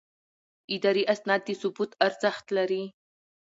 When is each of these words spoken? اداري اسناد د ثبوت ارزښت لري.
اداري 0.75 1.03
اسناد 1.13 1.41
د 1.45 1.49
ثبوت 1.61 1.91
ارزښت 2.07 2.45
لري. 2.57 2.83